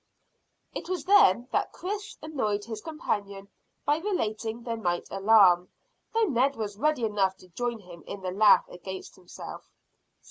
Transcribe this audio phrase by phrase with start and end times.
[0.73, 3.49] It was then that Chris annoyed his companion
[3.85, 5.69] by relating the night alarm,
[6.11, 9.69] though Ned was ready enough to join in the laugh against himself.